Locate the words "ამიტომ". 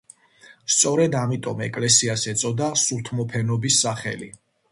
1.19-1.61